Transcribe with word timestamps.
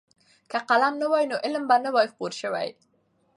که 0.51 0.57
قلم 0.69 0.93
نه 1.01 1.07
وای 1.11 1.25
نو 1.31 1.35
علم 1.45 1.63
به 1.69 1.75
نه 1.83 1.89
وای 1.93 2.07
خپور 2.13 2.31
شوی. 2.41 2.67